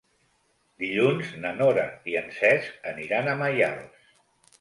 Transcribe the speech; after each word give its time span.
Dilluns 0.83 1.33
na 1.43 1.51
Nora 1.59 1.83
i 2.13 2.15
en 2.21 2.31
Cesc 2.37 2.89
aniran 2.93 3.29
a 3.29 3.37
Maials. 3.43 4.09